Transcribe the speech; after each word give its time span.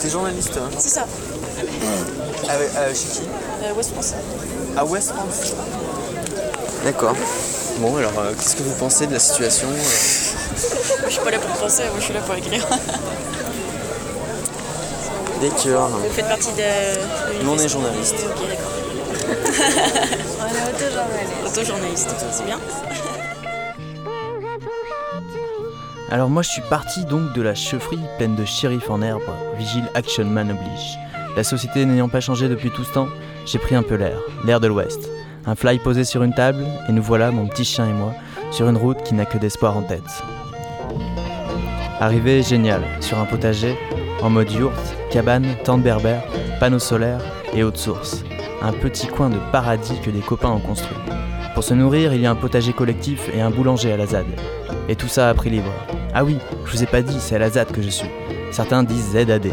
T'es 0.00 0.10
journaliste 0.10 0.56
hein 0.56 0.68
C'est 0.78 0.88
ça, 0.90 1.06
Ah 2.48 2.58
ouais, 2.58 2.68
euh, 2.76 2.94
chez 2.94 3.08
qui 3.08 3.22
euh, 3.64 3.72
West 3.74 3.92
France. 3.92 4.14
À 4.76 4.84
West 4.84 5.12
France. 5.12 5.54
D'accord. 6.84 7.14
Bon, 7.78 7.96
alors, 7.96 8.18
euh, 8.18 8.34
qu'est-ce 8.34 8.56
que 8.56 8.62
vous 8.62 8.74
pensez 8.74 9.06
de 9.06 9.14
la 9.14 9.18
situation 9.18 9.68
euh 9.68 9.76
je 11.06 11.10
suis 11.10 11.22
pas 11.22 11.30
là 11.30 11.38
pour 11.38 11.50
penser, 11.56 11.84
moi, 11.84 11.94
je 11.98 12.04
suis 12.04 12.12
là 12.14 12.20
pour 12.20 12.34
écrire. 12.34 12.66
D'accord. 15.40 15.88
Vous 15.88 16.10
faites 16.10 16.28
partie 16.28 16.52
de. 16.52 17.42
Nous, 17.42 17.50
on 17.50 17.58
est 17.58 17.68
journaliste. 17.68 18.16
Ok, 18.28 18.46
d'accord. 18.48 18.72
on 20.40 20.46
est 20.46 20.64
auto-journaliste. 20.68 21.46
Auto-journaliste, 21.46 22.10
c'est 22.32 22.44
bien. 22.44 22.58
Alors 26.12 26.28
moi 26.28 26.42
je 26.42 26.50
suis 26.50 26.62
parti 26.62 27.04
donc 27.04 27.32
de 27.34 27.42
la 27.42 27.54
chefferie 27.54 28.00
pleine 28.18 28.34
de 28.34 28.44
shérif 28.44 28.90
en 28.90 29.00
herbe, 29.00 29.22
vigile 29.56 29.84
action 29.94 30.24
man 30.24 30.50
oblige. 30.50 30.98
La 31.36 31.44
société 31.44 31.84
n'ayant 31.86 32.08
pas 32.08 32.20
changé 32.20 32.48
depuis 32.48 32.70
tout 32.70 32.82
ce 32.82 32.92
temps, 32.92 33.08
j'ai 33.46 33.60
pris 33.60 33.76
un 33.76 33.84
peu 33.84 33.94
l'air, 33.94 34.18
l'air 34.44 34.58
de 34.58 34.66
l'ouest. 34.66 35.08
Un 35.46 35.54
fly 35.54 35.78
posé 35.78 36.02
sur 36.02 36.24
une 36.24 36.34
table, 36.34 36.64
et 36.88 36.92
nous 36.92 37.02
voilà, 37.02 37.30
mon 37.30 37.46
petit 37.46 37.64
chien 37.64 37.86
et 37.88 37.92
moi, 37.92 38.12
sur 38.50 38.68
une 38.68 38.76
route 38.76 39.04
qui 39.04 39.14
n'a 39.14 39.24
que 39.24 39.38
d'espoir 39.38 39.76
en 39.76 39.82
tête. 39.82 40.24
Arrivée 42.00 42.42
géniale, 42.42 42.82
sur 42.98 43.18
un 43.18 43.24
potager, 43.24 43.78
en 44.20 44.30
mode 44.30 44.50
yourte, 44.50 44.96
cabane, 45.12 45.54
tente 45.62 45.82
berbère, 45.82 46.24
panneaux 46.58 46.80
solaires 46.80 47.22
et 47.54 47.62
eau 47.62 47.70
de 47.70 47.76
source. 47.76 48.24
Un 48.62 48.72
petit 48.72 49.06
coin 49.06 49.30
de 49.30 49.38
paradis 49.52 50.00
que 50.00 50.10
des 50.10 50.20
copains 50.20 50.50
ont 50.50 50.60
construit. 50.60 50.96
Pour 51.54 51.62
se 51.62 51.74
nourrir, 51.74 52.12
il 52.14 52.20
y 52.20 52.26
a 52.26 52.30
un 52.32 52.36
potager 52.36 52.72
collectif 52.72 53.30
et 53.32 53.40
un 53.40 53.50
boulanger 53.50 53.92
à 53.92 53.96
la 53.96 54.06
ZAD. 54.06 54.26
Et 54.88 54.96
tout 54.96 55.08
ça 55.08 55.28
à 55.28 55.34
prix 55.34 55.50
libre. 55.50 55.72
Ah 56.20 56.24
oui, 56.24 56.36
je 56.66 56.72
vous 56.72 56.82
ai 56.82 56.86
pas 56.86 57.00
dit, 57.00 57.16
c'est 57.18 57.36
à 57.36 57.38
la 57.38 57.48
ZAD 57.48 57.72
que 57.72 57.80
je 57.80 57.88
suis. 57.88 58.10
Certains 58.52 58.82
disent 58.82 59.12
ZAD, 59.12 59.46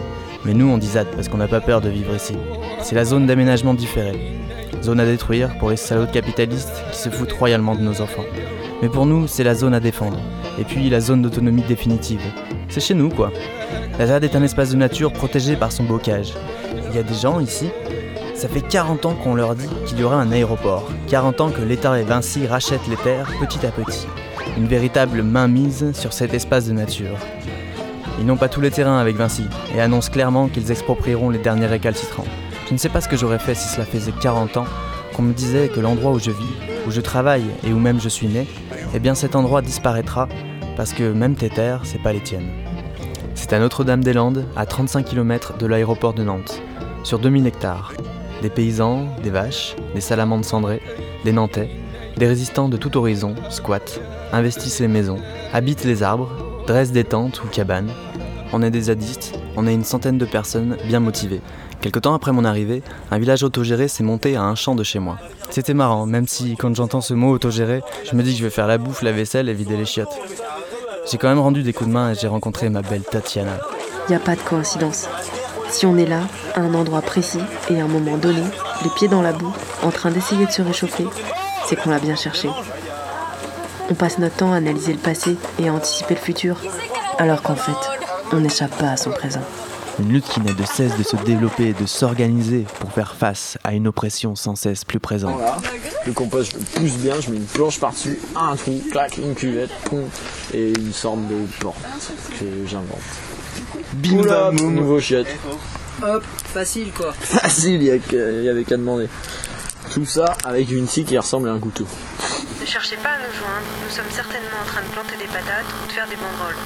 mais 0.43 0.53
nous 0.53 0.67
on 0.67 0.77
dit 0.77 0.87
ZAD 0.87 1.07
parce 1.15 1.29
qu'on 1.29 1.37
n'a 1.37 1.47
pas 1.47 1.61
peur 1.61 1.79
de 1.79 1.87
vivre 1.87 2.13
ici. 2.13 2.35
C'est 2.81 2.93
la 2.93 3.05
zone 3.05 3.25
d'aménagement 3.25 3.73
différée. 3.73 4.37
Zone 4.83 4.99
à 4.99 5.05
détruire 5.05 5.57
pour 5.59 5.69
les 5.69 5.77
salauds 5.77 6.11
capitalistes 6.11 6.83
qui 6.91 6.97
se 6.97 7.07
foutent 7.07 7.31
royalement 7.31 7.73
de 7.73 7.79
nos 7.79 8.01
enfants. 8.01 8.25
Mais 8.81 8.89
pour 8.89 9.05
nous, 9.05 9.27
c'est 9.27 9.45
la 9.45 9.55
zone 9.55 9.73
à 9.75 9.79
défendre. 9.79 10.19
Et 10.59 10.65
puis 10.65 10.89
la 10.89 10.99
zone 10.99 11.21
d'autonomie 11.21 11.63
définitive. 11.63 12.19
C'est 12.67 12.81
chez 12.81 12.95
nous 12.95 13.07
quoi. 13.07 13.31
La 13.97 14.07
ZAD 14.07 14.25
est 14.25 14.35
un 14.35 14.43
espace 14.43 14.71
de 14.71 14.75
nature 14.75 15.13
protégé 15.13 15.55
par 15.55 15.71
son 15.71 15.85
bocage. 15.85 16.33
Il 16.89 16.97
y 16.97 16.99
a 16.99 17.03
des 17.03 17.15
gens 17.15 17.39
ici 17.39 17.69
ça 18.35 18.47
fait 18.47 18.61
40 18.61 19.07
ans 19.07 19.15
qu'on 19.15 19.33
leur 19.33 19.55
dit 19.55 19.69
qu'il 19.87 19.99
y 19.99 20.03
aura 20.03 20.17
un 20.17 20.31
aéroport. 20.31 20.91
40 21.07 21.41
ans 21.41 21.49
que 21.49 21.61
l'État 21.61 21.99
et 21.99 22.03
Vinci 22.03 22.45
rachètent 22.45 22.87
les 22.87 22.95
terres 22.97 23.31
petit 23.39 23.65
à 23.65 23.71
petit. 23.71 24.05
Une 24.57 24.65
véritable 24.65 25.21
mainmise 25.21 25.91
sur 25.93 26.13
cet 26.13 26.33
espace 26.33 26.65
de 26.65 26.73
nature. 26.73 27.15
Ils 28.19 28.25
n'ont 28.25 28.37
pas 28.37 28.49
tous 28.49 28.59
les 28.59 28.71
terrains 28.71 28.97
avec 28.97 29.15
Vinci 29.15 29.45
et 29.75 29.79
annoncent 29.79 30.11
clairement 30.11 30.47
qu'ils 30.47 30.71
exproprieront 30.71 31.29
les 31.29 31.37
derniers 31.37 31.67
récalcitrants. 31.67 32.25
Je 32.67 32.73
ne 32.73 32.79
sais 32.79 32.89
pas 32.89 32.99
ce 32.99 33.07
que 33.07 33.15
j'aurais 33.15 33.37
fait 33.37 33.53
si 33.53 33.67
cela 33.67 33.85
faisait 33.85 34.11
40 34.19 34.57
ans 34.57 34.65
qu'on 35.15 35.21
me 35.21 35.33
disait 35.33 35.69
que 35.69 35.79
l'endroit 35.79 36.11
où 36.11 36.19
je 36.19 36.31
vis, 36.31 36.55
où 36.87 36.91
je 36.91 37.01
travaille 37.01 37.45
et 37.67 37.71
où 37.71 37.77
même 37.77 38.01
je 38.01 38.09
suis 38.09 38.27
né, 38.27 38.47
eh 38.95 38.99
bien 38.99 39.13
cet 39.13 39.35
endroit 39.35 39.61
disparaîtra 39.61 40.27
parce 40.75 40.91
que 40.91 41.11
même 41.13 41.35
tes 41.35 41.49
terres, 41.49 41.81
c'est 41.83 42.01
pas 42.01 42.11
les 42.11 42.21
tiennes. 42.21 42.49
C'est 43.35 43.53
à 43.53 43.59
Notre-Dame-des-Landes, 43.59 44.45
à 44.55 44.65
35 44.65 45.05
km 45.05 45.57
de 45.57 45.67
l'aéroport 45.67 46.15
de 46.15 46.23
Nantes, 46.23 46.63
sur 47.03 47.19
2000 47.19 47.45
hectares. 47.45 47.93
Des 48.41 48.49
paysans, 48.49 49.05
des 49.21 49.29
vaches, 49.29 49.75
des 49.93 50.01
salamandres 50.01 50.45
cendrées, 50.45 50.81
des 51.23 51.31
Nantais, 51.31 51.69
des 52.17 52.25
résistants 52.25 52.69
de 52.69 52.77
tout 52.77 52.97
horizon 52.97 53.35
squattent, 53.49 54.01
investissent 54.31 54.79
les 54.79 54.87
maisons, 54.87 55.19
habitent 55.53 55.83
les 55.83 56.03
arbres, 56.03 56.29
dressent 56.67 56.91
des 56.91 57.03
tentes 57.03 57.43
ou 57.43 57.47
cabanes. 57.47 57.91
On 58.53 58.61
est 58.61 58.71
des 58.71 58.83
zadistes, 58.83 59.39
on 59.55 59.67
est 59.67 59.73
une 59.73 59.83
centaine 59.83 60.17
de 60.17 60.25
personnes 60.25 60.77
bien 60.87 60.99
motivées. 60.99 61.41
Quelque 61.81 61.99
temps 61.99 62.13
après 62.13 62.31
mon 62.31 62.45
arrivée, 62.45 62.81
un 63.11 63.19
village 63.19 63.43
autogéré 63.43 63.87
s'est 63.87 64.03
monté 64.03 64.35
à 64.35 64.43
un 64.43 64.55
champ 64.55 64.75
de 64.75 64.83
chez 64.83 64.99
moi. 64.99 65.17
C'était 65.49 65.73
marrant, 65.73 66.05
même 66.05 66.27
si 66.27 66.55
quand 66.55 66.75
j'entends 66.75 67.01
ce 67.01 67.13
mot 67.13 67.31
autogéré, 67.31 67.81
je 68.09 68.15
me 68.15 68.23
dis 68.23 68.31
que 68.31 68.39
je 68.39 68.43
vais 68.43 68.49
faire 68.49 68.67
la 68.67 68.77
bouffe, 68.77 69.01
la 69.01 69.11
vaisselle 69.11 69.49
et 69.49 69.53
vider 69.53 69.77
les 69.77 69.85
chiottes. 69.85 70.17
J'ai 71.09 71.17
quand 71.17 71.29
même 71.29 71.39
rendu 71.39 71.63
des 71.63 71.73
coups 71.73 71.89
de 71.89 71.93
main 71.93 72.11
et 72.11 72.15
j'ai 72.15 72.27
rencontré 72.27 72.69
ma 72.69 72.81
belle 72.81 73.03
Tatiana. 73.03 73.59
Il 74.07 74.11
n'y 74.11 74.15
a 74.15 74.19
pas 74.19 74.35
de 74.35 74.41
coïncidence. 74.41 75.07
Si 75.69 75.85
on 75.85 75.97
est 75.97 76.05
là, 76.05 76.21
à 76.55 76.61
un 76.61 76.73
endroit 76.73 77.01
précis 77.01 77.39
et 77.69 77.79
à 77.79 77.85
un 77.85 77.87
moment 77.87 78.17
donné, 78.17 78.41
les 78.83 78.89
pieds 78.89 79.07
dans 79.07 79.21
la 79.21 79.33
boue, 79.33 79.53
en 79.83 79.91
train 79.91 80.11
d'essayer 80.11 80.45
de 80.45 80.51
se 80.51 80.61
réchauffer, 80.61 81.05
c'est 81.65 81.75
qu'on 81.75 81.91
l'a 81.91 81.99
bien 81.99 82.15
cherché. 82.15 82.49
On 83.89 83.93
passe 83.93 84.17
notre 84.19 84.35
temps 84.35 84.51
à 84.53 84.57
analyser 84.57 84.93
le 84.93 84.99
passé 84.99 85.37
et 85.59 85.69
à 85.69 85.73
anticiper 85.73 86.15
le 86.15 86.19
futur, 86.19 86.57
alors 87.17 87.41
qu'en 87.41 87.55
fait, 87.55 87.71
on 88.33 88.39
n'échappe 88.41 88.77
pas 88.77 88.91
à 88.91 88.97
son 88.97 89.11
présent. 89.11 89.41
Une 89.99 90.09
lutte 90.09 90.25
qui 90.25 90.41
n'a 90.41 90.53
de 90.53 90.63
cesse 90.65 90.95
de 90.97 91.03
se 91.03 91.15
développer 91.15 91.69
et 91.69 91.73
de 91.73 91.85
s'organiser 91.87 92.65
pour 92.79 92.91
faire 92.91 93.15
face 93.15 93.57
à 93.63 93.73
une 93.73 93.87
oppression 93.87 94.35
sans 94.35 94.55
cesse 94.55 94.85
plus 94.85 94.99
présente. 94.99 95.33
Voilà. 95.35 95.57
Le 96.05 96.11
compost, 96.13 96.51
je 96.53 96.57
le 96.57 96.63
pousse 96.87 96.97
bien, 96.97 97.15
je 97.19 97.31
mets 97.31 97.37
une 97.37 97.45
planche 97.45 97.79
par-dessus, 97.79 98.19
un 98.35 98.55
trou, 98.55 98.79
clac, 98.91 99.17
une 99.17 99.33
cuvette, 99.33 99.71
pom, 99.85 100.03
et 100.53 100.69
une 100.77 100.93
sorte 100.93 101.27
de 101.27 101.35
porte 101.59 101.77
que 102.39 102.45
j'invente. 102.67 103.01
Bim 103.93 104.19
Oula, 104.19 104.43
bam, 104.51 104.55
boum. 104.57 104.75
nouveau 104.75 104.99
chiotte. 104.99 105.27
Hop, 106.03 106.23
facile 106.53 106.91
quoi. 106.95 107.11
Facile, 107.19 107.81
il 107.81 107.83
y 107.87 107.91
a 107.91 107.97
que- 107.97 108.39
il 108.39 108.43
y 108.45 108.49
avait 108.49 108.63
qu'à 108.65 108.77
demander. 108.77 109.07
Tout 109.93 110.05
ça 110.05 110.35
avec 110.45 110.69
une 110.69 110.87
scie 110.87 111.05
qui 111.05 111.17
ressemble 111.17 111.49
à 111.49 111.53
un 111.53 111.59
couteau. 111.59 111.87
Ne 112.67 112.71
cherchez 112.73 112.97
pas 112.97 113.11
à 113.11 113.17
nous 113.17 113.33
joindre, 113.33 113.65
nous 113.81 113.89
sommes 113.89 114.11
certainement 114.11 114.59
en 114.61 114.65
train 114.67 114.81
de 114.81 114.87
planter 114.91 115.15
des 115.15 115.27
patates 115.27 115.71
ou 115.81 115.87
de 115.87 115.91
faire 115.93 116.05
des 116.05 116.17
banderoles. 116.17 116.57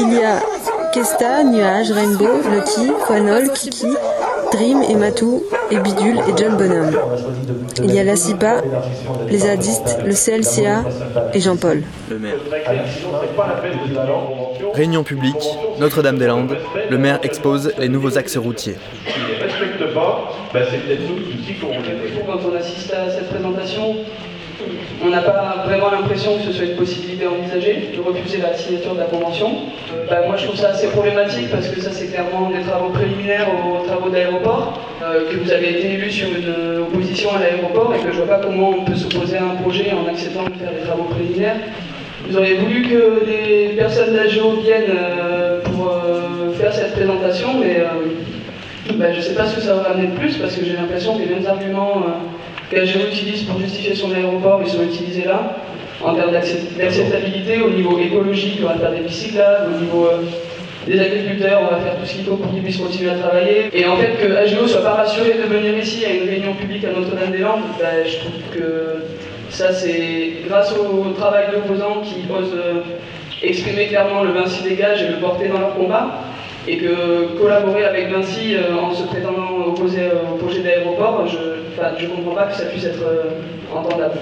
Il 0.00 0.12
y 0.12 0.22
a 0.22 0.38
Kesta, 0.92 1.44
Nuage, 1.44 1.90
Rainbow, 1.90 2.42
Lucky, 2.50 2.92
Quanol, 3.06 3.50
Kiki, 3.54 3.86
Dream 4.52 4.82
et 4.82 4.94
Matou, 4.96 5.42
et 5.70 5.78
Bidule 5.78 6.18
et 6.28 6.36
John 6.36 6.58
Bonhomme. 6.58 6.94
Il 7.82 7.94
y 7.94 7.98
a 7.98 8.04
la 8.04 8.16
CIPA, 8.16 8.60
les 9.30 9.38
zadistes, 9.38 9.96
le 10.04 10.12
CLCA 10.12 10.84
et 11.32 11.40
Jean-Paul. 11.40 11.82
Le 12.10 12.18
maire. 12.18 12.34
Réunion 14.74 15.04
publique, 15.04 15.48
Notre-Dame-des-Landes, 15.78 16.54
le 16.90 16.98
maire 16.98 17.20
expose 17.22 17.72
les 17.78 17.88
nouveaux 17.88 18.18
axes 18.18 18.36
routiers. 18.36 18.76
qui 19.06 19.20
ne 19.20 19.42
respectent 19.42 19.94
pas, 19.94 20.27
ben, 20.52 20.64
c'est 20.70 20.78
peut-être 20.78 21.02
nous 21.08 21.16
aussi 21.16 21.54
qu'on 21.54 21.70
les 21.70 22.20
Quand 22.26 22.40
on 22.50 22.56
assiste 22.56 22.92
à 22.92 23.10
cette 23.10 23.28
présentation, 23.28 23.96
on 25.04 25.10
n'a 25.10 25.20
pas 25.20 25.64
vraiment 25.66 25.90
l'impression 25.90 26.38
que 26.38 26.44
ce 26.44 26.52
soit 26.52 26.66
une 26.66 26.76
possibilité 26.76 27.26
envisagée 27.26 27.90
de 27.94 28.00
refuser 28.00 28.38
la 28.38 28.54
signature 28.54 28.94
de 28.94 29.00
la 29.00 29.04
convention. 29.04 29.50
Bah, 30.08 30.22
moi, 30.26 30.36
je 30.36 30.46
trouve 30.46 30.56
ça 30.56 30.70
assez 30.70 30.88
problématique 30.88 31.50
parce 31.50 31.68
que 31.68 31.80
ça, 31.80 31.90
c'est 31.92 32.06
clairement 32.06 32.50
des 32.50 32.62
travaux 32.62 32.90
préliminaires 32.90 33.48
aux 33.64 33.86
travaux 33.86 34.08
d'aéroport, 34.08 34.80
euh, 35.02 35.30
que 35.30 35.36
vous 35.36 35.52
avez 35.52 35.78
été 35.78 35.92
élu 35.92 36.10
sur 36.10 36.28
une 36.28 36.82
opposition 36.82 37.30
à 37.36 37.40
l'aéroport 37.40 37.94
et 37.94 38.04
que 38.04 38.10
je 38.10 38.16
vois 38.18 38.38
pas 38.38 38.40
comment 38.42 38.70
on 38.70 38.84
peut 38.84 38.96
s'opposer 38.96 39.36
à 39.36 39.44
un 39.44 39.56
projet 39.62 39.92
en 39.92 40.10
acceptant 40.10 40.44
de 40.44 40.54
faire 40.54 40.72
des 40.72 40.86
travaux 40.86 41.04
préliminaires. 41.04 41.56
Vous 42.28 42.36
auriez 42.36 42.54
voulu 42.54 42.82
que 42.82 43.24
des 43.24 43.74
personnes 43.76 44.14
d'AGO 44.14 44.60
viennent 44.62 44.90
euh, 44.90 45.60
pour 45.62 45.92
euh, 45.92 46.52
faire 46.54 46.72
cette 46.72 46.92
présentation, 46.92 47.48
mais 47.60 47.82
bah, 48.98 49.12
je 49.12 49.18
ne 49.18 49.22
sais 49.22 49.34
pas 49.34 49.46
ce 49.46 49.56
que 49.56 49.60
ça 49.62 49.74
va 49.74 49.82
ramener 49.90 50.08
de 50.08 50.16
plus 50.18 50.36
parce 50.36 50.54
que 50.56 50.64
j'ai 50.64 50.72
l'impression 50.74 51.14
que 51.16 51.20
les 51.20 51.26
mêmes 51.34 51.46
arguments 51.46 52.02
euh, 52.06 52.74
qu'AGO 52.74 53.06
utilise 53.10 53.42
pour 53.44 53.58
justifier 53.60 53.94
son 53.94 54.12
aéroport, 54.12 54.60
ils 54.64 54.70
sont 54.70 54.82
utilisés 54.82 55.24
là, 55.24 55.56
en 56.02 56.14
termes 56.14 56.32
d'accep- 56.32 56.76
d'acceptabilité 56.78 57.60
au 57.62 57.70
niveau 57.70 57.98
écologique, 57.98 58.60
on 58.62 58.66
va 58.68 58.74
faire 58.78 58.90
des 58.92 59.00
pistes 59.06 59.22
cyclables, 59.26 59.72
au 59.74 59.80
niveau 59.80 60.06
euh, 60.06 60.22
des 60.86 60.98
agriculteurs, 61.00 61.60
on 61.62 61.74
va 61.74 61.80
faire 61.80 61.96
tout 61.98 62.06
ce 62.06 62.14
qu'il 62.14 62.24
faut 62.24 62.36
pour 62.36 62.50
qu'ils 62.52 62.62
puissent 62.62 62.78
continuer 62.78 63.10
à 63.10 63.14
travailler. 63.16 63.68
Et 63.72 63.84
en 63.86 63.96
fait, 63.96 64.12
que 64.20 64.32
AGO 64.36 64.66
soit 64.66 64.82
pas 64.82 64.94
rassuré 64.94 65.34
de 65.34 65.42
venir 65.54 65.76
ici 65.76 66.04
à 66.04 66.10
une 66.14 66.28
réunion 66.28 66.54
publique 66.54 66.84
à 66.84 66.98
Notre-Dame-des-Landes, 66.98 67.62
bah, 67.78 67.86
je 68.06 68.16
trouve 68.18 68.40
que 68.54 69.04
ça, 69.50 69.72
c'est 69.72 70.32
grâce 70.48 70.74
au 70.76 71.10
travail 71.12 71.46
d'opposants 71.52 72.00
qui 72.02 72.30
osent 72.32 72.54
euh, 72.54 72.80
exprimer 73.42 73.86
clairement 73.86 74.22
le 74.22 74.32
Vinci 74.32 74.62
dégage 74.62 75.02
et 75.02 75.08
le 75.08 75.16
porter 75.16 75.48
dans 75.48 75.58
leur 75.58 75.74
combat. 75.74 76.08
Et 76.70 76.76
que 76.76 77.38
collaborer 77.40 77.86
avec 77.86 78.12
Vinci 78.12 78.54
euh, 78.54 78.76
en 78.76 78.92
se 78.92 79.04
prétendant 79.04 79.68
opposé 79.68 80.02
euh, 80.02 80.34
au 80.34 80.36
projet 80.36 80.62
d'aéroport, 80.62 81.26
je 81.26 82.04
ne 82.04 82.10
comprends 82.10 82.34
pas 82.34 82.44
que 82.48 82.56
ça 82.56 82.66
puisse 82.66 82.84
être 82.84 83.02
euh, 83.02 83.40
entendable. 83.74 84.18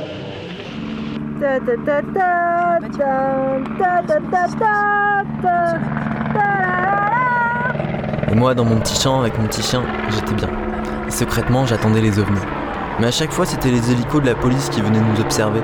Et 8.30 8.34
moi, 8.36 8.54
dans 8.54 8.64
mon 8.64 8.78
petit 8.78 8.94
champ 8.94 9.18
avec 9.18 9.36
mon 9.40 9.48
petit 9.48 9.62
chien, 9.62 9.82
j'étais 10.10 10.34
bien. 10.34 10.48
Et 11.08 11.10
secrètement, 11.10 11.66
j'attendais 11.66 12.00
les 12.00 12.16
ovnis. 12.20 12.38
Mais 13.00 13.08
à 13.08 13.10
chaque 13.10 13.32
fois, 13.32 13.44
c'était 13.44 13.70
les 13.70 13.90
hélicos 13.90 14.22
de 14.22 14.26
la 14.28 14.36
police 14.36 14.68
qui 14.68 14.80
venaient 14.80 15.00
nous 15.00 15.20
observer. 15.20 15.62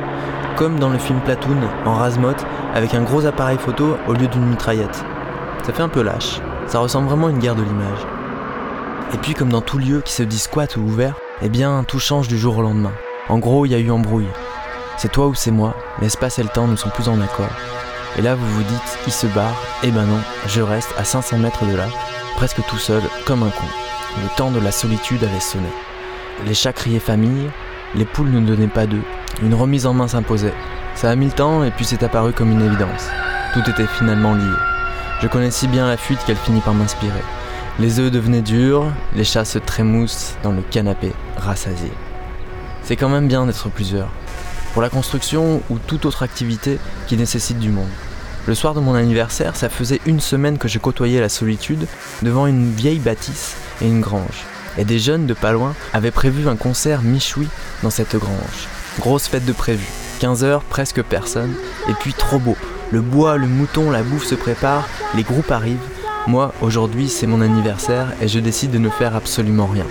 Comme 0.56 0.80
dans 0.80 0.90
le 0.90 0.98
film 0.98 1.20
Platoon, 1.20 1.58
en 1.86 1.94
rasemote, 1.94 2.44
avec 2.74 2.92
un 2.94 3.02
gros 3.02 3.24
appareil 3.24 3.58
photo 3.58 3.96
au 4.08 4.14
lieu 4.14 4.26
d'une 4.26 4.46
mitraillette. 4.46 5.04
Ça 5.62 5.72
fait 5.72 5.82
un 5.82 5.88
peu 5.88 6.02
lâche. 6.02 6.40
Ça 6.66 6.78
ressemble 6.78 7.08
vraiment 7.08 7.26
à 7.26 7.30
une 7.30 7.38
guerre 7.38 7.54
de 7.54 7.62
l'image. 7.62 8.06
Et 9.14 9.18
puis, 9.18 9.34
comme 9.34 9.50
dans 9.50 9.60
tout 9.60 9.78
lieu 9.78 10.00
qui 10.00 10.12
se 10.12 10.22
dit 10.22 10.38
squat 10.38 10.76
ou 10.76 10.80
ouvert, 10.80 11.14
eh 11.42 11.48
bien, 11.48 11.84
tout 11.86 11.98
change 11.98 12.28
du 12.28 12.38
jour 12.38 12.58
au 12.58 12.62
lendemain. 12.62 12.92
En 13.28 13.38
gros, 13.38 13.66
il 13.66 13.72
y 13.72 13.74
a 13.74 13.78
eu 13.78 13.90
embrouille. 13.90 14.28
C'est 14.96 15.10
toi 15.10 15.26
ou 15.26 15.34
c'est 15.34 15.50
moi, 15.50 15.74
l'espace 16.00 16.38
et 16.38 16.42
le 16.42 16.48
temps 16.48 16.66
ne 16.66 16.76
sont 16.76 16.90
plus 16.90 17.08
en 17.08 17.20
accord. 17.20 17.50
Et 18.16 18.22
là, 18.22 18.34
vous 18.34 18.46
vous 18.46 18.62
dites, 18.62 18.98
il 19.06 19.12
se 19.12 19.26
barre. 19.26 19.56
Eh 19.82 19.90
ben 19.90 20.04
non, 20.04 20.20
je 20.46 20.60
reste 20.60 20.94
à 20.98 21.04
500 21.04 21.38
mètres 21.38 21.64
de 21.64 21.74
là, 21.74 21.86
presque 22.36 22.64
tout 22.68 22.78
seul, 22.78 23.02
comme 23.26 23.42
un 23.42 23.50
con. 23.50 23.66
Le 24.22 24.36
temps 24.36 24.50
de 24.50 24.60
la 24.60 24.70
solitude 24.70 25.24
avait 25.24 25.40
sonné. 25.40 25.68
Les 26.46 26.54
chats 26.54 26.72
criaient 26.72 26.98
famille, 26.98 27.50
les 27.94 28.04
poules 28.04 28.30
ne 28.30 28.40
donnaient 28.40 28.66
pas 28.66 28.86
d'œufs. 28.86 29.04
Une 29.42 29.54
remise 29.54 29.86
en 29.86 29.94
main 29.94 30.08
s'imposait. 30.08 30.54
Ça 30.94 31.10
a 31.10 31.16
mis 31.16 31.26
le 31.26 31.32
temps 31.32 31.64
et 31.64 31.70
puis 31.70 31.84
c'est 31.84 32.02
apparu 32.02 32.32
comme 32.32 32.52
une 32.52 32.62
évidence. 32.62 33.08
Tout 33.54 33.68
était 33.70 33.86
finalement 33.86 34.34
lié. 34.34 34.71
Je 35.22 35.28
connais 35.28 35.52
si 35.52 35.68
bien 35.68 35.86
la 35.86 35.96
fuite 35.96 36.18
qu'elle 36.26 36.36
finit 36.36 36.60
par 36.60 36.74
m'inspirer. 36.74 37.22
Les 37.78 38.00
œufs 38.00 38.10
devenaient 38.10 38.42
durs, 38.42 38.92
les 39.14 39.22
chats 39.22 39.44
se 39.44 39.60
trémoussent 39.60 40.34
dans 40.42 40.50
le 40.50 40.62
canapé, 40.62 41.12
rassasiés. 41.36 41.92
C'est 42.82 42.96
quand 42.96 43.08
même 43.08 43.28
bien 43.28 43.46
d'être 43.46 43.68
plusieurs. 43.68 44.08
Pour 44.72 44.82
la 44.82 44.88
construction 44.88 45.62
ou 45.70 45.78
toute 45.78 46.06
autre 46.06 46.24
activité 46.24 46.80
qui 47.06 47.16
nécessite 47.16 47.60
du 47.60 47.70
monde. 47.70 47.88
Le 48.48 48.56
soir 48.56 48.74
de 48.74 48.80
mon 48.80 48.94
anniversaire, 48.94 49.54
ça 49.54 49.68
faisait 49.68 50.00
une 50.06 50.18
semaine 50.18 50.58
que 50.58 50.66
je 50.66 50.80
côtoyais 50.80 51.20
la 51.20 51.28
solitude 51.28 51.86
devant 52.22 52.48
une 52.48 52.72
vieille 52.72 52.98
bâtisse 52.98 53.54
et 53.80 53.86
une 53.86 54.00
grange. 54.00 54.44
Et 54.76 54.84
des 54.84 54.98
jeunes 54.98 55.26
de 55.26 55.34
pas 55.34 55.52
loin 55.52 55.76
avaient 55.92 56.10
prévu 56.10 56.48
un 56.48 56.56
concert 56.56 57.02
michoui 57.02 57.46
dans 57.84 57.90
cette 57.90 58.16
grange. 58.16 58.66
Grosse 58.98 59.28
fête 59.28 59.44
de 59.44 59.52
prévu. 59.52 59.86
15 60.18 60.42
heures, 60.42 60.64
presque 60.64 61.02
personne. 61.02 61.54
Et 61.88 61.94
puis 61.94 62.12
trop 62.12 62.40
beau. 62.40 62.56
Le 62.92 63.00
bois, 63.00 63.38
le 63.38 63.46
mouton, 63.46 63.90
la 63.90 64.02
bouffe 64.02 64.26
se 64.26 64.34
préparent, 64.34 64.86
les 65.14 65.22
groupes 65.22 65.50
arrivent. 65.50 65.78
Moi, 66.26 66.52
aujourd'hui, 66.60 67.08
c'est 67.08 67.26
mon 67.26 67.40
anniversaire 67.40 68.08
et 68.20 68.28
je 68.28 68.38
décide 68.38 68.70
de 68.70 68.76
ne 68.76 68.90
faire 68.90 69.16
absolument 69.16 69.66
rien. 69.66 69.86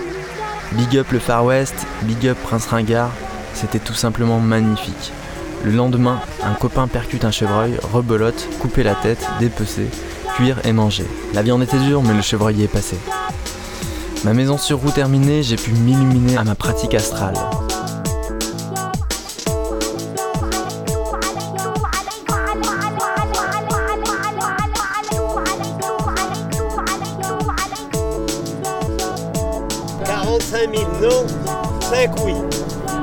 Big 0.74 0.96
up 0.98 1.12
le 1.12 1.18
Far 1.18 1.44
West, 1.44 1.74
big 2.04 2.28
up 2.28 2.38
Prince 2.44 2.68
Ringard, 2.68 3.10
c'était 3.56 3.80
tout 3.80 3.96
simplement 3.96 4.40
magnifique. 4.40 5.12
Le 5.64 5.72
lendemain, 5.72 6.22
un 6.44 6.54
copain 6.54 6.88
percute 6.88 7.26
un 7.26 7.32
chevreuil, 7.32 7.76
rebelote, 7.92 8.48
couper 8.60 8.84
la 8.84 8.94
tête, 8.94 9.26
dépecer, 9.40 9.88
cuire 10.36 10.60
et 10.64 10.72
manger. 10.72 11.08
La 11.34 11.42
viande 11.42 11.64
était 11.64 11.80
dure, 11.80 12.04
mais 12.04 12.14
le 12.14 12.22
chevreuil 12.22 12.62
est 12.62 12.68
passé. 12.68 12.98
Ma 14.24 14.34
maison 14.34 14.60
sur 14.60 14.78
roue 14.78 14.92
terminée, 14.92 15.42
j'ai 15.42 15.56
pu 15.56 15.72
m'illuminer 15.72 16.38
à 16.38 16.44
ma 16.44 16.54
pratique 16.54 16.94
astrale. 16.94 17.34
Non, 31.02 31.26
5 31.82 32.12
oui. 32.24 32.34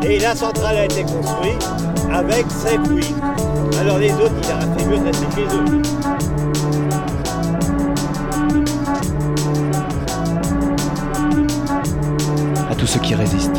Et 0.03 0.19
la 0.21 0.35
centrale 0.35 0.77
a 0.77 0.85
été 0.85 1.03
construite 1.03 1.67
avec 2.13 2.47
5 2.51 2.81
oui. 2.91 3.15
Alors 3.81 3.99
les 3.99 4.13
autres, 4.13 4.35
il 4.43 4.51
a 4.51 4.61
fait 4.79 4.87
mieux 4.87 4.99
de 4.99 5.05
rester 5.05 5.27
chez 5.35 5.45
eux. 5.45 5.83
Tous 12.79 12.87
ceux 12.87 13.01
qui 13.01 13.17
résistent. 13.17 13.59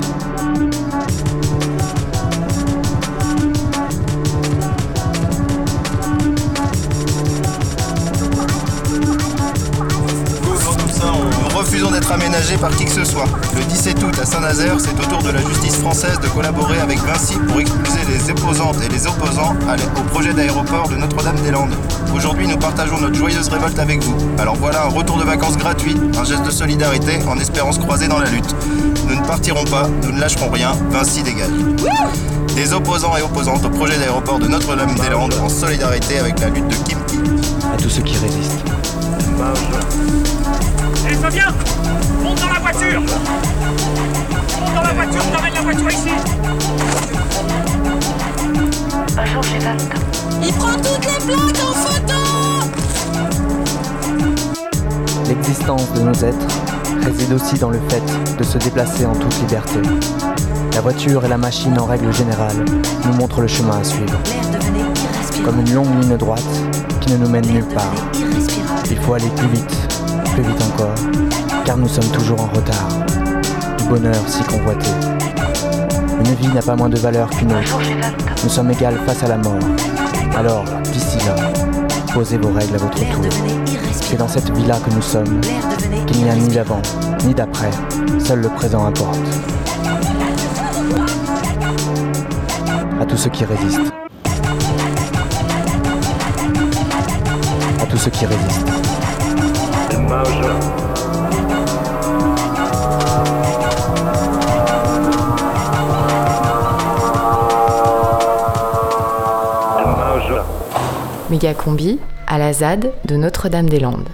Aménagés 12.12 12.58
par 12.58 12.72
qui 12.72 12.86
que 12.86 12.92
ce 12.92 13.04
soit. 13.04 13.26
Le 13.56 13.64
17 13.64 14.04
août 14.04 14.20
à 14.22 14.26
Saint-Nazaire, 14.26 14.76
c'est 14.80 15.00
au 15.00 15.06
tour 15.10 15.22
de 15.22 15.32
la 15.32 15.42
justice 15.42 15.78
française 15.78 16.20
de 16.20 16.28
collaborer 16.28 16.80
avec 16.80 16.98
Vinci 17.00 17.36
pour 17.48 17.60
expulser 17.60 18.00
les 18.08 18.32
opposantes 18.32 18.78
et 18.84 18.90
les 18.90 19.08
opposants 19.08 19.56
au 19.98 20.04
projet 20.10 20.34
d'aéroport 20.34 20.90
de 20.90 20.96
Notre-Dame-des-Landes. 20.96 21.76
Aujourd'hui, 22.14 22.48
nous 22.48 22.58
partageons 22.58 23.00
notre 23.00 23.16
joyeuse 23.16 23.48
révolte 23.50 23.80
avec 23.80 24.04
vous. 24.04 24.16
Alors 24.38 24.56
voilà 24.56 24.84
un 24.84 24.90
retour 24.90 25.18
de 25.18 25.24
vacances 25.24 25.58
gratuit, 25.58 25.96
un 26.18 26.24
geste 26.24 26.44
de 26.44 26.52
solidarité 26.52 27.20
en 27.28 27.38
espérant 27.38 27.72
se 27.72 27.80
croiser 27.80 28.08
dans 28.08 28.20
la 28.20 28.30
lutte. 28.30 28.56
Nous 29.08 29.16
ne 29.16 29.26
partirons 29.26 29.66
pas, 29.66 29.88
nous 30.04 30.12
ne 30.12 30.20
lâcherons 30.20 30.50
rien, 30.50 30.72
Vinci 30.90 31.24
dégage. 31.24 31.50
Des 32.56 32.74
opposants 32.74 33.16
et 33.18 33.22
opposantes 33.22 33.64
au 33.66 33.70
projet 33.70 33.98
d'aéroport 33.98 34.40
de 34.40 34.48
Notre-Dame-des-Landes 34.48 35.36
en 35.42 35.50
solidarité 35.50 36.20
avec 36.20 36.40
la 36.40 36.50
lutte 36.50 36.68
de 36.68 36.76
Kimki. 36.76 37.20
À 37.74 37.78
tous 37.78 37.90
ceux 37.90 38.02
qui 38.02 38.18
résistent. 38.18 38.66
Monte 41.30 42.42
dans 42.42 42.48
la 42.48 42.60
voiture. 42.60 43.02
Monte 43.02 44.74
dans 44.74 44.82
la 44.82 44.94
voiture, 44.94 45.22
t'emmènes 45.32 45.54
la 45.54 45.62
voiture 45.62 45.92
ici. 45.92 46.10
Il 50.42 50.54
prend 50.54 50.74
toutes 50.74 51.06
les 51.06 51.20
plaques 51.24 51.60
en 51.62 51.74
photo. 51.74 52.14
L'existence 55.28 55.94
de 55.94 56.00
nos 56.00 56.14
êtres 56.14 56.48
réside 57.04 57.34
aussi 57.34 57.60
dans 57.60 57.70
le 57.70 57.80
fait 57.90 58.02
de 58.36 58.44
se 58.44 58.58
déplacer 58.58 59.06
en 59.06 59.14
toute 59.14 59.40
liberté. 59.40 59.82
La 60.74 60.82
voiture 60.82 61.24
et 61.26 61.30
la 61.30 61.38
machine 61.38 61.80
en 61.80 61.86
règle 61.86 62.12
générale 62.12 62.66
nous 63.06 63.14
montrent 63.14 63.42
le 63.42 63.48
chemin 63.48 63.78
à 63.78 63.84
suivre. 63.84 64.20
Comme 65.46 65.60
une 65.60 65.76
longue 65.76 66.02
ligne 66.02 66.18
droite 66.18 66.42
qui 67.02 67.12
ne 67.12 67.18
nous 67.18 67.30
mène 67.30 67.46
nulle 67.46 67.68
part. 67.68 67.94
Il 68.90 68.98
faut 68.98 69.14
aller 69.14 69.30
plus 69.36 69.48
vite, 69.50 69.89
plus 70.42 70.52
vite 70.52 70.64
encore, 70.64 70.96
car 71.66 71.78
nous 71.78 71.88
sommes 71.88 72.10
toujours 72.12 72.40
en 72.42 72.48
retard. 72.48 72.88
Du 73.78 73.84
bonheur 73.86 74.16
si 74.28 74.42
convoité. 74.44 74.88
Une 76.20 76.34
vie 76.36 76.48
n'a 76.54 76.62
pas 76.62 76.76
moins 76.76 76.90
de 76.90 76.98
valeur 76.98 77.30
qu'une 77.30 77.52
autre. 77.52 77.80
Nous 78.44 78.50
sommes 78.50 78.72
égales 78.72 78.98
face 79.06 79.24
à 79.24 79.28
la 79.28 79.38
mort. 79.38 79.60
Alors, 80.38 80.64
d'ici 80.84 81.18
là, 81.26 81.36
posez 82.14 82.38
vos 82.38 82.54
règles 82.54 82.76
à 82.76 82.78
votre 82.78 83.00
tour. 83.00 83.24
C'est 83.92 84.18
dans 84.18 84.28
cette 84.28 84.50
vie-là 84.56 84.78
que 84.86 84.94
nous 84.94 85.02
sommes, 85.02 85.42
qu'il 86.08 86.24
n'y 86.24 86.30
a 86.30 86.36
ni 86.36 86.48
d'avant, 86.48 86.82
ni 87.26 87.34
d'après. 87.34 87.72
Seul 88.20 88.40
le 88.40 88.50
présent 88.50 88.86
importe. 88.86 89.20
À 93.02 93.06
tous 93.06 93.18
ceux 93.18 93.30
qui 93.30 93.46
résistent. 93.46 93.94
À 97.82 97.86
tous 97.90 97.98
ceux 97.98 98.12
qui 98.12 98.26
résistent. 98.26 98.89
Méga 111.30 111.54
combi 111.54 112.00
à 112.26 112.40
la 112.40 112.54
ZAD 112.54 112.92
de 113.06 113.16
Notre-Dame-des-Landes. 113.16 114.10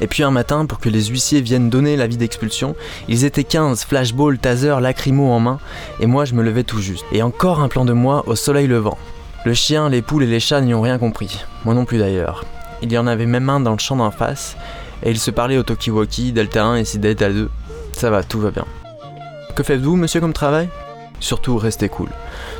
Et 0.00 0.06
puis 0.06 0.22
un 0.22 0.30
matin, 0.30 0.66
pour 0.66 0.78
que 0.78 0.88
les 0.88 1.06
huissiers 1.06 1.40
viennent 1.40 1.68
donner 1.68 1.96
l'avis 1.96 2.16
d'expulsion, 2.16 2.76
ils 3.08 3.24
étaient 3.24 3.42
15, 3.42 3.82
flashball, 3.84 4.38
taser, 4.38 4.76
lacrymo 4.80 5.32
en 5.32 5.40
main, 5.40 5.58
et 5.98 6.06
moi 6.06 6.24
je 6.24 6.34
me 6.34 6.44
levais 6.44 6.62
tout 6.62 6.80
juste. 6.80 7.04
Et 7.10 7.24
encore 7.24 7.58
un 7.58 7.68
plan 7.68 7.84
de 7.84 7.92
moi 7.92 8.22
au 8.28 8.36
soleil 8.36 8.68
levant. 8.68 8.98
Le 9.44 9.54
chien, 9.54 9.88
les 9.88 10.00
poules 10.00 10.22
et 10.22 10.26
les 10.28 10.38
chats 10.38 10.60
n'y 10.60 10.74
ont 10.74 10.80
rien 10.80 10.98
compris. 10.98 11.44
Moi 11.64 11.74
non 11.74 11.84
plus 11.84 11.98
d'ailleurs. 11.98 12.44
Il 12.82 12.92
y 12.92 12.98
en 12.98 13.06
avait 13.06 13.26
même 13.26 13.48
un 13.48 13.60
dans 13.60 13.72
le 13.72 13.78
champ 13.78 13.96
d'en 13.96 14.10
face, 14.10 14.56
et 15.02 15.10
ils 15.10 15.18
se 15.18 15.30
parlaient 15.30 15.58
au 15.58 15.62
Tokiwoki, 15.62 16.32
Delta 16.32 16.64
1 16.64 16.76
et 16.76 16.84
si 16.84 16.98
Delta 16.98 17.30
2. 17.30 17.48
Ça 17.92 18.10
va, 18.10 18.22
tout 18.22 18.40
va 18.40 18.50
bien. 18.50 18.66
Que 19.54 19.62
faites-vous, 19.62 19.96
monsieur, 19.96 20.20
comme 20.20 20.32
travail? 20.32 20.68
Surtout, 21.20 21.56
restez 21.56 21.88
cool. 21.88 22.08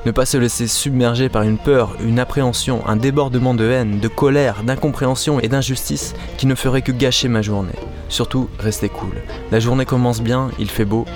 Ne 0.07 0.13
pas 0.13 0.25
se 0.25 0.37
laisser 0.37 0.69
submerger 0.69 1.29
par 1.29 1.43
une 1.43 1.59
peur, 1.59 1.97
une 2.01 2.21
appréhension, 2.21 2.87
un 2.87 2.95
débordement 2.95 3.55
de 3.55 3.65
haine, 3.65 3.99
de 3.99 4.07
colère, 4.07 4.63
d'incompréhension 4.63 5.41
et 5.41 5.49
d'injustice 5.49 6.15
qui 6.39 6.47
ne 6.47 6.55
ferait 6.55 6.83
que 6.83 6.93
gâcher 6.93 7.27
ma 7.27 7.43
journée. 7.43 7.75
Surtout, 8.09 8.49
restez 8.61 8.89
cool. 8.89 9.17
La 9.51 9.59
journée 9.59 9.87
commence 9.87 10.21
bien, 10.21 10.51
il 10.61 10.71
fait 10.71 10.85
beau, 10.85 11.07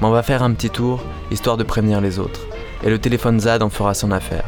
mais 0.00 0.06
on 0.08 0.10
va 0.10 0.24
faire 0.24 0.42
un 0.42 0.52
petit 0.52 0.70
tour, 0.70 1.04
histoire 1.30 1.56
de 1.56 1.62
prévenir 1.62 2.00
les 2.00 2.18
autres. 2.18 2.40
Et 2.82 2.90
le 2.90 2.98
téléphone 2.98 3.38
ZAD 3.38 3.62
en 3.62 3.70
fera 3.70 3.94
son 3.94 4.10
affaire. 4.10 4.44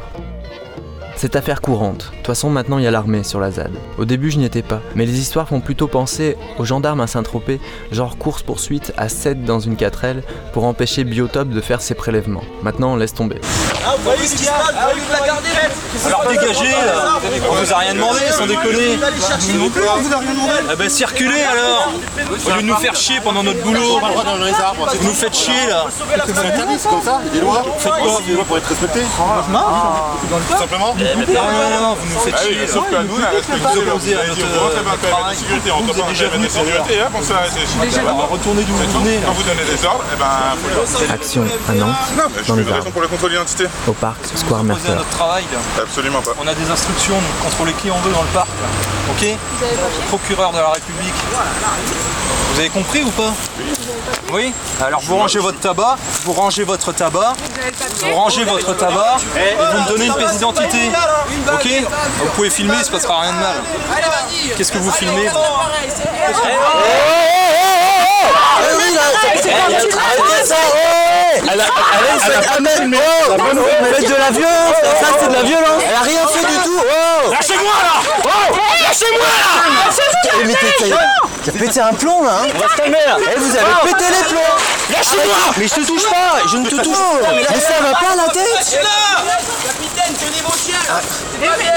C'est 1.21 1.35
affaire 1.35 1.61
courante. 1.61 2.11
De 2.13 2.17
toute 2.19 2.27
façon, 2.29 2.49
maintenant, 2.49 2.79
il 2.79 2.85
y 2.85 2.87
a 2.87 2.93
l'armée 2.93 3.25
sur 3.25 3.41
la 3.41 3.51
ZAD. 3.51 3.73
Au 3.99 4.05
début, 4.05 4.31
je 4.31 4.39
n'y 4.39 4.45
étais 4.45 4.63
pas. 4.63 4.81
Mais 4.95 5.05
les 5.05 5.19
histoires 5.19 5.49
font 5.49 5.61
plutôt 5.61 5.89
penser 5.89 6.37
aux 6.61 6.65
gendarmes 6.65 7.01
à 7.01 7.09
Saint-Tropez, 7.09 7.59
genre 7.91 8.19
course-poursuite 8.19 8.93
à 8.97 9.09
7 9.09 9.45
dans 9.45 9.59
une 9.59 9.75
4L 9.75 10.23
pour 10.53 10.63
empêcher 10.63 11.03
Biotop 11.03 11.49
de 11.49 11.61
faire 11.61 11.81
ses 11.81 11.95
prélèvements. 11.95 12.45
Maintenant, 12.63 12.95
laisse 12.95 13.15
tomber. 13.15 13.41
Ah, 13.85 13.95
vous 13.97 14.05
voyez 14.05 14.27
ce 14.29 14.37
qui 14.37 14.45
se 14.45 14.51
passe 14.51 14.73
Vous 14.73 14.81
voyez 14.81 15.01
la 15.11 15.27
garder 15.27 15.49
Alors 16.07 16.25
dégagez 16.29 16.71
là 16.71 17.19
On 17.51 17.55
vous 17.55 17.73
a 17.73 17.77
rien 17.79 17.95
demandé, 17.95 18.21
sans 18.31 18.47
déconner 18.47 18.97
Nous 19.55 19.59
non 19.59 19.71
plus, 19.71 19.83
on 19.83 20.01
vous 20.01 20.15
a 20.15 20.19
rien 20.19 20.33
demandé 20.33 20.53
Ah 20.71 20.77
bah 20.77 20.89
circulez 20.89 21.43
alors 21.43 21.91
Au 22.47 22.51
lieu 22.51 22.63
de 22.63 22.67
nous 22.67 22.77
faire 22.77 22.95
chier 22.95 23.19
pendant 23.25 23.43
notre 23.43 23.61
boulot 23.63 23.99
Vous 24.01 25.09
nous 25.09 25.15
faites 25.15 25.35
chier 25.35 25.67
là 25.69 25.87
C'est 25.91 26.39
interdit, 26.39 26.75
c'est 26.79 26.89
comme 26.89 27.03
ça, 27.03 27.21
il 27.23 27.29
y 27.29 27.31
a 27.31 27.33
des 27.33 27.41
lois 27.41 27.65
Faites 27.79 27.93
quoi 27.93 28.01
Il 28.03 28.13
y 28.13 28.17
a 28.17 28.27
des 28.29 28.35
lois 28.35 28.45
pour 28.45 28.59
être 28.59 28.69
respectées 28.69 29.01
Tout 29.01 31.08
simplement 31.15 31.43
Non, 31.53 31.71
non, 31.71 31.81
non, 31.89 31.95
vous 31.95 32.15
nous 32.15 32.21
faites 32.21 32.35
Ah 32.37 32.43
oui, 32.49 32.55
chier. 32.55 32.67
sauf 32.67 32.85
que 32.91 32.97
nous, 33.03 33.17
on 33.19 33.23
a 33.23 33.31
respecté 33.31 33.69
vous 33.75 33.81
le 33.81 33.91
à 33.91 33.95
on 33.95 35.35
sécurité, 35.35 35.71
on 35.71 35.83
venus 36.29 36.53
pour 36.53 36.65
sécurité, 36.65 37.01
hein, 37.01 37.09
pour. 37.13 37.21
On 37.21 38.19
va 38.19 38.25
retourner 38.27 38.63
d'où 38.65 38.75
vous 38.75 39.01
venez. 39.01 39.19
Quand 39.25 39.33
vous 39.33 39.43
donnez 39.43 39.65
des 39.65 39.85
ordres, 39.85 40.05
eh 40.13 40.17
ben. 40.19 41.15
Action 41.15 41.45
à 41.69 41.73
Nantes, 41.73 41.89
Non, 42.17 42.25
je 42.37 42.43
suis 42.53 42.73
raison 42.73 42.91
pour 42.91 43.03
le 43.03 43.09
contrôle 43.09 43.31
d'identité. 43.31 43.67
au 43.87 43.93
parc 43.93 44.19
Square 44.35 44.61
à 44.61 44.63
Mercer. 44.65 44.89
notre 44.91 45.09
travail. 45.11 45.45
là. 45.53 45.83
Absolument 45.83 46.21
pas. 46.23 46.33
On 46.43 46.47
a 46.47 46.55
des 46.55 46.71
instructions 46.71 47.17
de 47.17 47.45
contrôler 47.45 47.73
qui 47.75 47.91
on 47.91 47.99
veut 48.01 48.13
dans 48.13 48.23
le 48.23 48.29
parc. 48.29 48.49
là. 48.49 48.69
Ok 49.11 49.37
Procureur 50.09 50.53
de 50.53 50.59
la 50.59 50.71
République. 50.71 51.15
Vous 52.53 52.61
avez 52.61 52.69
compris 52.71 53.03
ou 53.03 53.11
pas 53.11 53.33
Oui 54.33 54.53
Alors 54.85 55.01
vous 55.03 55.17
rangez 55.17 55.39
votre 55.39 55.59
tabac, 55.61 55.97
vous 56.25 56.33
rangez 56.33 56.65
votre 56.65 56.93
tabac, 56.93 57.35
vous 58.05 58.15
rangez 58.15 58.45
votre 58.45 58.75
tabac 58.77 59.17
et 59.37 59.55
vous 59.57 59.81
me 59.83 59.89
donnez 59.89 60.07
une 60.07 60.15
pièce 60.15 60.33
d'identité. 60.33 60.91
Ok 61.53 61.67
Vous 62.19 62.27
pouvez 62.35 62.51
filmer, 62.51 62.77
il 62.79 62.85
se 62.85 62.91
passera 62.91 63.21
rien 63.21 63.33
de 63.33 63.39
mal. 63.39 63.57
Qu'est-ce 64.57 64.73
que 64.73 64.79
vous 64.79 64.93
filmez 64.93 65.29
vous 65.29 65.39
Elle 71.51 71.61
a, 71.61 71.61
elle 71.61 71.61
a, 71.61 71.65
elle 72.27 72.35
a 72.67 72.71
filmé. 72.71 72.99
Faites 72.99 74.09
de 74.09 74.15
la 74.15 74.31
violence, 74.31 74.77
ça 75.01 75.07
c'est 75.19 75.29
de 75.29 75.33
la 75.35 75.43
violence. 75.43 75.83
Elle 75.89 75.95
a 75.95 76.01
rien 76.01 76.27
fait 76.27 76.45
du 76.47 76.57
tout. 76.65 76.81
Oh 76.81 77.31
Lâchez-moi 77.31 77.73
là 77.83 78.01
Oh 78.25 78.29
Lâchez-moi 78.87 79.27
là 79.27 79.33
t'as- 81.53 81.59
pété 81.59 81.81
un 81.81 81.93
plomb 81.93 82.23
là. 82.25 82.31
Hein. 82.43 82.47
Là. 82.49 83.17
Eh, 83.35 83.39
vous 83.39 83.57
avez 83.57 83.65
Oh. 83.83 83.87
pété 83.87 84.05
les 84.05 84.25
plombs. 84.29 84.57
Lâchez-moi. 84.91 85.35
Arrête, 85.45 85.57
Mais 85.59 85.69
je 85.69 85.75
te 85.75 85.87
touche 85.87 86.05
pas, 86.11 86.49
je 86.51 86.57
ne 86.57 86.67
te 86.69 86.77
touche 86.77 86.97
pas. 86.99 87.29
Mais 87.33 87.61
ça. 87.61 87.75
va 87.83 87.91
pas 87.93 88.13
à 88.13 88.17
la 88.17 88.33
tête. 88.33 88.81
Capitaine, 89.65 90.15
tenez 90.15 90.43
vos 90.45 90.57
chiens. 90.57 90.85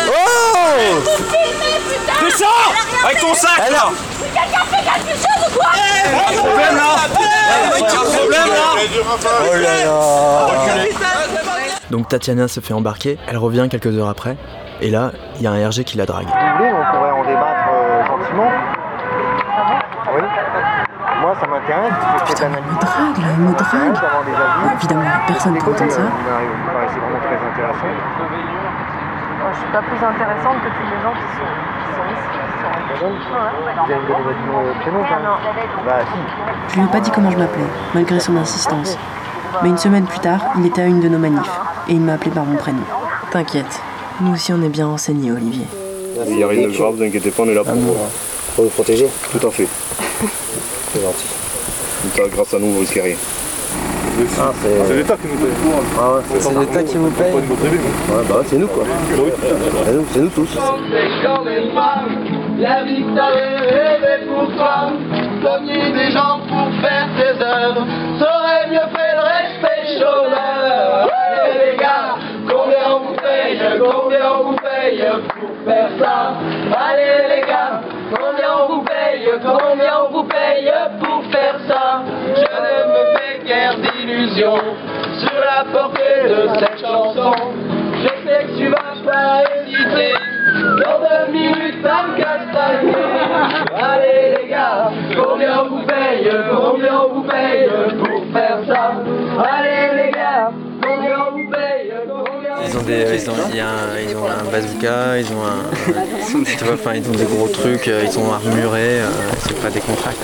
Oh 0.07 1.01
Fais 2.19 2.31
ça. 2.37 2.45
Avec 3.05 3.19
ton 3.19 3.33
sac 3.33 3.69
là. 3.71 3.89
Quelqu'un 4.33 4.65
fait 4.69 4.83
quelque 4.83 5.17
chose 5.17 5.47
ou 5.47 5.57
quoi 5.57 5.69
Pas 5.71 6.31
de 6.31 6.37
problème 6.37 6.75
là. 6.77 6.95
de 7.79 8.15
problème 8.15 8.49
là. 8.49 8.69
Oh 9.41 9.55
là 9.55 9.85
là. 9.85 10.85
Donc 11.89 12.07
Tatiana 12.07 12.47
se 12.47 12.59
fait 12.61 12.73
embarquer, 12.73 13.17
elle 13.27 13.37
revient 13.37 13.67
quelques 13.69 13.87
heures 13.97 14.07
après, 14.07 14.37
et 14.79 14.89
là, 14.89 15.11
il 15.37 15.41
y 15.43 15.47
a 15.47 15.51
un 15.51 15.67
RG 15.69 15.83
qui 15.83 15.97
la 15.97 16.05
drague. 16.05 16.27
Si 16.27 16.33
vous 16.33 16.57
voulez, 16.57 16.71
on 16.71 16.95
pourrait 16.95 17.11
en 17.11 17.23
débattre 17.25 17.67
euh, 17.73 18.05
gentiment. 18.05 18.49
Moi, 21.31 21.39
ça 21.39 21.47
m'intéresse. 21.47 21.93
Putain, 22.27 22.49
Il 22.51 22.59
me 22.59 22.75
drague 22.75 23.17
là, 23.17 23.29
il 23.31 23.43
me 23.45 23.53
drague. 23.53 23.95
Avis. 23.95 24.75
Évidemment, 24.75 25.01
il 25.01 25.07
y 25.07 25.07
a 25.07 25.21
personne 25.27 25.57
pour 25.57 25.69
entendre 25.69 25.91
ça. 25.91 26.01
Je 29.53 29.57
suis 29.57 29.71
pas 29.71 29.81
plus 29.81 30.05
intéressante 30.05 30.57
que 30.61 30.67
tous 30.67 30.87
les 30.91 30.99
gens 31.01 31.13
qui 31.13 31.27
sont, 31.37 31.47
qui 31.79 31.91
sont 31.95 32.07
ici, 32.11 32.27
qui 32.33 32.99
sont 32.99 33.15
quand 33.31 33.47
même 33.47 33.79
Bah. 35.85 36.03
Je 36.67 36.75
lui 36.75 36.83
ai 36.83 36.87
pas 36.91 36.99
dit 36.99 37.11
comment 37.11 37.31
je 37.31 37.37
m'appelais, 37.37 37.63
malgré 37.93 38.19
son 38.19 38.35
insistance. 38.35 38.97
Mais 39.63 39.69
une 39.69 39.77
semaine 39.77 40.07
plus 40.07 40.19
tard, 40.19 40.41
il 40.57 40.65
était 40.65 40.81
à 40.81 40.87
une 40.87 40.99
de 40.99 41.07
nos 41.07 41.17
manifs, 41.17 41.49
et 41.87 41.93
il 41.93 42.01
m'a 42.01 42.15
appelé 42.15 42.31
par 42.31 42.43
mon 42.43 42.57
prénom. 42.57 42.83
T'inquiète, 43.31 43.81
nous 44.19 44.33
aussi 44.33 44.51
on 44.51 44.61
est 44.63 44.69
bien 44.69 44.87
renseignés, 44.87 45.31
Olivier. 45.31 45.65
Il 46.27 46.35
n'y 46.35 46.43
a 46.43 46.47
rien 46.47 46.67
de 46.67 46.73
grave, 46.73 46.95
vous 46.95 47.03
inquiétez 47.03 47.31
pas, 47.31 47.43
on 47.43 47.47
est 47.47 47.53
là 47.53 47.63
pour, 47.63 47.73
pour 48.55 48.65
vous 48.65 48.69
protéger. 48.69 49.07
Tout 49.31 49.47
à 49.47 49.49
fait. 49.49 49.67
C'est 50.93 51.01
gentil. 51.01 51.29
Comme 52.01 52.11
ça, 52.11 52.23
grâce 52.35 52.53
à 52.53 52.59
nous, 52.59 52.71
vous 52.71 52.79
risquez 52.81 53.01
rien. 53.01 53.15
Ah, 54.39 54.51
c'est 54.61 54.93
l'État 54.93 55.15
qui 55.15 55.27
nous 55.27 55.37
paye. 55.37 55.53
Ah 55.97 56.11
ouais, 56.13 56.21
c'est 56.27 56.59
l'État 56.59 56.83
qui 56.83 56.97
nous 56.97 57.11
paye. 57.11 57.33
Ouais, 57.33 57.41
bah 58.29 58.41
c'est 58.45 58.57
nous 58.57 58.67
quoi. 58.67 58.83
C'est 60.11 60.19
nous, 60.19 60.29
tous. 60.29 60.49
C'est 60.51 61.25
quand 61.25 61.43
même 61.43 61.73
pas 61.73 62.03
la 62.59 62.83
vie 62.83 63.03
que 63.03 63.15
t'avais 63.15 63.55
rêvé 63.55 64.25
pour 64.27 64.45
toi. 64.55 64.91
Cogner 65.41 65.91
des 65.93 66.11
gens 66.11 66.39
pour 66.47 66.67
faire 66.81 67.07
tes 67.17 67.41
œuvres. 67.41 67.85
T'aurais 68.19 68.67
mieux 68.69 68.87
fait 68.93 69.13
le 69.15 69.23
respect 69.23 69.83
chômeur. 69.97 71.09
Allez 71.09 71.71
les 71.71 71.77
gars, 71.77 72.15
combien 72.47 72.83
on 72.89 72.99
vous 72.99 73.15
paye? 73.15 73.57
Combien 73.79 74.25
on 74.39 74.43
vous 74.51 74.57
pour 74.89 75.49
faire 75.65 75.89
ça 75.99 76.33
Allez 76.89 77.35
les 77.35 77.41
gars, 77.47 77.81
combien 78.09 78.49
on 78.63 78.67
vous 78.73 78.81
paye 78.83 79.29
Combien 79.43 79.93
on 80.07 80.11
vous 80.11 80.23
paye 80.23 80.71
pour 80.99 81.23
faire 81.31 81.55
ça? 81.67 82.01
Je 82.35 82.41
ne 82.41 82.87
me 82.89 83.17
fais 83.17 83.45
guère 83.45 83.75
d'illusions 83.77 84.57
sur 85.19 85.33
la 85.39 85.65
portée 85.71 86.23
de 86.27 86.49
cette 86.59 86.79
chanson. 86.81 87.31
Je 87.93 88.27
sais 88.27 88.43
que 88.45 88.57
tu 88.57 88.67
vas 88.69 88.95
pas 89.05 89.43
hésiter. 89.55 90.13
Dans 90.53 90.99
deux 90.99 91.31
minutes, 91.31 91.83
ça 91.83 92.03
me 92.07 92.17
castagner. 92.17 92.95
Allez 93.75 94.41
les 94.41 94.49
gars, 94.49 94.89
combien 95.15 95.59
on 95.61 95.67
vous 95.69 95.85
paye 95.85 96.29
Combien 96.49 96.99
on 97.01 97.13
vous 97.13 97.23
paye 97.23 97.69
pour 97.99 98.23
faire 98.33 98.57
ça? 98.67 98.93
Allez 99.37 100.03
les 100.05 100.11
gars, 100.11 100.51
combien 100.81 101.17
on 101.27 101.31
vous 101.33 101.49
paye 101.51 101.93
Ils 102.67 102.77
ont 102.77 102.81
des, 102.83 103.05
ils 103.21 103.29
ont, 103.29 103.33
il 103.49 103.55
y 103.57 103.59
a 103.59 103.67
un, 103.69 103.99
ils 104.07 104.15
ont 104.15 104.25
un 104.25 104.51
bazooka, 104.51 105.19
ils 105.19 105.25
ont 105.27 105.43
un, 105.45 106.43
tu 106.57 106.63
vois, 106.63 106.73
enfin, 106.75 106.93
ils 106.95 107.07
ont 107.07 107.13
des 107.13 107.25
gros 107.25 107.47
trucs, 107.47 107.87
euh, 107.87 108.03
ils 108.05 108.11
sont 108.11 108.31
armurés, 108.31 109.01
euh, 109.01 109.09
c'est 109.45 109.59
pas 109.59 109.69
des 109.69 109.79
contracts. 109.79 110.17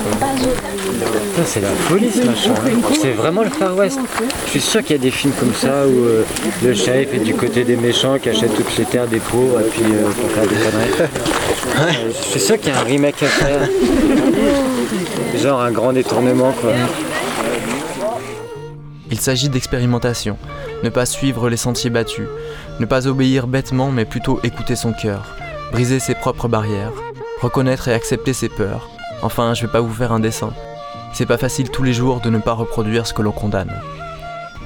C'est 1.46 1.62
la 1.62 1.70
folie 1.70 2.12
ce 2.12 2.22
machin. 2.26 2.54
C'est 3.00 3.12
vraiment 3.12 3.44
le 3.44 3.50
Far 3.50 3.76
West. 3.76 4.00
Je 4.46 4.52
suis 4.52 4.62
sûr 4.62 4.82
qu'il 4.82 4.96
y 4.96 5.00
a 5.00 5.02
des 5.02 5.12
films 5.12 5.34
comme 5.40 5.54
ça 5.54 5.86
où 5.88 6.06
euh, 6.06 6.24
le 6.64 6.74
shérif 6.74 7.14
est 7.14 7.20
du 7.20 7.34
côté 7.34 7.64
des 7.64 7.76
méchants 7.76 8.18
qui 8.20 8.30
achètent 8.30 8.56
toutes 8.56 8.76
les 8.78 8.86
terres 8.86 9.08
des 9.08 9.20
pauvres 9.20 9.60
et 9.62 9.70
puis 9.70 9.84
euh, 9.84 10.10
pour 10.20 10.32
faire 10.32 10.44
des 10.44 10.56
conneries. 10.56 11.12
Euh, 11.80 12.12
Je 12.22 12.28
suis 12.32 12.40
sûr 12.40 12.60
qu'il 12.60 12.70
y 12.74 12.76
a 12.76 12.80
un 12.80 12.84
remake 12.84 13.22
à 13.24 13.28
faire. 13.28 13.60
Genre 15.42 15.62
un 15.62 15.72
grand 15.72 15.94
détournement 15.94 16.54
quoi. 16.60 16.72
Il 19.10 19.20
s'agit 19.20 19.48
d'expérimentation, 19.50 20.38
ne 20.84 20.90
pas 20.90 21.06
suivre 21.06 21.50
les 21.50 21.58
sentiers 21.58 21.90
battus, 21.90 22.28
ne 22.80 22.86
pas 22.86 23.08
obéir 23.08 23.48
bêtement 23.48 23.92
mais 23.92 24.06
plutôt 24.06 24.40
écouter 24.44 24.76
son 24.76 24.94
cœur, 24.94 25.36
briser 25.72 26.00
ses 26.00 26.16
propres 26.16 26.48
barrières, 26.48 26.92
reconnaître 27.42 27.88
et 27.88 27.94
accepter 27.94 28.34
ses 28.34 28.50
peurs. 28.50 28.90
Enfin, 29.22 29.54
je 29.54 29.66
vais 29.66 29.72
pas 29.72 29.82
vous 29.82 29.94
faire 29.94 30.12
un 30.12 30.20
dessin. 30.20 30.54
C'est 31.14 31.26
pas 31.26 31.38
facile 31.38 31.70
tous 31.70 31.84
les 31.84 31.94
jours 31.94 32.22
de 32.22 32.30
ne 32.30 32.40
pas 32.40 32.54
reproduire 32.54 33.08
ce 33.08 33.14
que 33.14 33.22
l'on 33.22 33.32
condamne. 33.32 33.74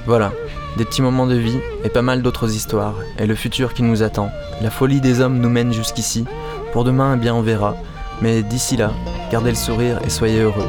Voilà, 0.06 0.32
des 0.76 0.84
petits 0.84 1.02
moments 1.02 1.26
de 1.26 1.36
vie 1.36 1.60
et 1.84 1.88
pas 1.88 2.02
mal 2.02 2.22
d'autres 2.22 2.54
histoires, 2.54 2.96
et 3.18 3.26
le 3.26 3.34
futur 3.34 3.72
qui 3.72 3.82
nous 3.82 4.02
attend. 4.02 4.30
La 4.60 4.70
folie 4.70 5.00
des 5.00 5.20
hommes 5.20 5.38
nous 5.38 5.50
mène 5.50 5.72
jusqu'ici, 5.72 6.26
pour 6.72 6.84
demain, 6.84 7.14
eh 7.14 7.18
bien 7.18 7.34
on 7.34 7.42
verra, 7.42 7.76
mais 8.20 8.42
d'ici 8.42 8.76
là, 8.76 8.92
gardez 9.30 9.50
le 9.50 9.56
sourire 9.56 10.00
et 10.04 10.10
soyez 10.10 10.40
heureux. 10.40 10.68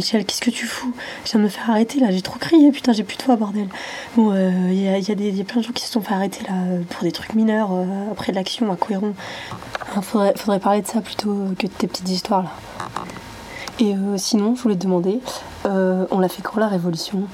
Michel, 0.00 0.24
qu'est-ce 0.24 0.40
que 0.40 0.48
tu 0.48 0.66
fous? 0.66 0.94
Je 1.26 1.32
viens 1.32 1.40
de 1.40 1.44
me 1.44 1.50
faire 1.50 1.68
arrêter 1.68 2.00
là, 2.00 2.10
j'ai 2.10 2.22
trop 2.22 2.38
crié, 2.38 2.72
putain, 2.72 2.94
j'ai 2.94 3.04
plus 3.04 3.18
de 3.18 3.22
voix, 3.22 3.36
bordel. 3.36 3.68
Bon, 4.16 4.34
il 4.34 4.82
y, 4.82 4.88
a, 4.88 4.96
y 4.96 5.02
y 5.02 5.40
a 5.42 5.44
plein 5.44 5.60
de 5.60 5.66
gens 5.66 5.72
qui 5.74 5.84
se 5.84 5.92
sont 5.92 6.00
fait 6.00 6.14
arrêter 6.14 6.42
là 6.48 6.54
euh, 6.54 6.80
pour 6.88 7.02
des 7.02 7.12
trucs 7.12 7.34
mineurs 7.34 7.68
euh, 7.70 7.84
après 8.10 8.32
l'action 8.32 8.72
à 8.72 8.76
Couéron. 8.76 9.12
Hein, 9.94 10.00
faudrait, 10.00 10.58
parler 10.58 10.80
de 10.80 10.86
ça 10.86 11.02
plutôt 11.02 11.32
euh, 11.32 11.54
que 11.54 11.66
de 11.66 11.72
tes 11.72 11.86
petites 11.86 12.08
histoires 12.08 12.44
là. 12.44 12.50
Et 13.78 13.94
euh, 13.94 14.16
sinon, 14.16 14.54
je 14.56 14.62
voulais 14.62 14.76
te 14.76 14.84
demander, 14.84 15.20
euh, 15.66 16.06
on 16.10 16.18
l'a 16.18 16.30
fait 16.30 16.40
quand 16.40 16.58
la 16.58 16.68
révolution? 16.68 17.24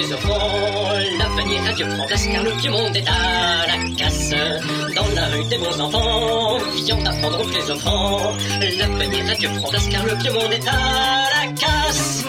au 0.00 0.06
plus 0.06 0.12
offrant. 0.12 0.92
L'avenir 1.18 2.06
place 2.06 2.26
car 2.26 2.42
le 2.42 2.50
vieux 2.52 2.70
monde 2.70 2.96
est 2.96 3.08
à 3.08 3.66
la 3.66 3.96
casse. 3.96 4.30
Dans 4.94 5.14
la 5.14 5.26
rue 5.26 5.44
des 5.44 5.58
bons 5.58 5.80
enfants, 5.80 6.58
viande 6.84 7.06
à 7.06 7.12
prendre 7.12 7.40
au 7.40 7.44
plus 7.44 7.70
offrant. 7.70 8.32
L'avenir 8.78 9.24
place 9.70 9.88
car 9.88 10.04
le 10.04 10.14
vieux 10.14 10.32
monde 10.32 10.52
est 10.52 10.68
à 10.68 11.46
la 11.46 11.52
casse. 11.52 12.24